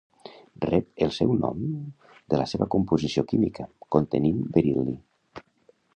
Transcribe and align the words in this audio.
Rep 0.63 1.03
el 1.07 1.11
seu 1.17 1.33
nom 1.43 1.67
de 2.35 2.39
la 2.41 2.47
seva 2.53 2.69
composició 2.77 3.25
química, 3.33 3.69
contenint 3.97 4.41
beril·li. 4.57 4.97